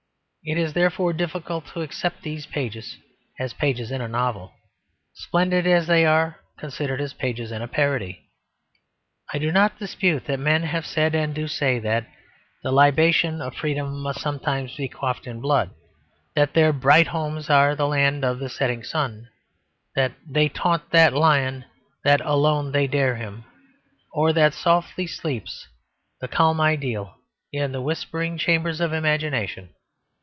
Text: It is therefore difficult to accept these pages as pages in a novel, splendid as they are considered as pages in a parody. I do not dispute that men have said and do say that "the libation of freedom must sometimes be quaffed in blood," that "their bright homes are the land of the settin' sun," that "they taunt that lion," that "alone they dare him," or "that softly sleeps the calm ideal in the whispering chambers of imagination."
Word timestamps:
It 0.43 0.57
is 0.57 0.73
therefore 0.73 1.13
difficult 1.13 1.67
to 1.67 1.83
accept 1.83 2.23
these 2.23 2.47
pages 2.47 2.97
as 3.39 3.53
pages 3.53 3.91
in 3.91 4.01
a 4.01 4.07
novel, 4.07 4.51
splendid 5.13 5.67
as 5.67 5.85
they 5.85 6.03
are 6.03 6.39
considered 6.57 6.99
as 6.99 7.13
pages 7.13 7.51
in 7.51 7.61
a 7.61 7.67
parody. 7.67 8.23
I 9.31 9.37
do 9.37 9.51
not 9.51 9.77
dispute 9.77 10.25
that 10.25 10.39
men 10.39 10.63
have 10.63 10.87
said 10.87 11.13
and 11.13 11.35
do 11.35 11.47
say 11.47 11.77
that 11.81 12.07
"the 12.63 12.71
libation 12.71 13.39
of 13.39 13.53
freedom 13.53 14.01
must 14.01 14.19
sometimes 14.21 14.75
be 14.75 14.87
quaffed 14.89 15.27
in 15.27 15.41
blood," 15.41 15.75
that 16.33 16.55
"their 16.55 16.73
bright 16.73 17.05
homes 17.09 17.47
are 17.51 17.75
the 17.75 17.85
land 17.87 18.25
of 18.25 18.39
the 18.39 18.49
settin' 18.49 18.83
sun," 18.83 19.29
that 19.95 20.13
"they 20.27 20.49
taunt 20.49 20.89
that 20.89 21.13
lion," 21.13 21.65
that 22.03 22.19
"alone 22.21 22.71
they 22.71 22.87
dare 22.87 23.15
him," 23.15 23.43
or 24.11 24.33
"that 24.33 24.55
softly 24.55 25.05
sleeps 25.05 25.67
the 26.19 26.27
calm 26.27 26.59
ideal 26.59 27.13
in 27.53 27.71
the 27.71 27.79
whispering 27.83 28.39
chambers 28.39 28.81
of 28.81 28.91
imagination." 28.91 29.75